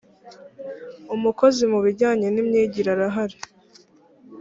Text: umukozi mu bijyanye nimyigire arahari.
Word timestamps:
umukozi 1.15 1.63
mu 1.71 1.79
bijyanye 1.85 2.27
nimyigire 2.31 2.89
arahari. 2.95 3.37